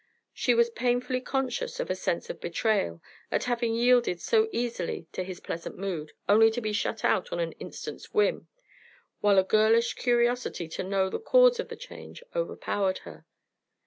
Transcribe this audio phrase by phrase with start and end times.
[0.33, 5.23] She was painfully conscious of a sense of betrayal at having yielded so easily to
[5.23, 8.47] his pleasant mood, only to be shut out on an instant's whim,
[9.19, 13.27] while a girlish curiosity to know the cause of the change overpowered her.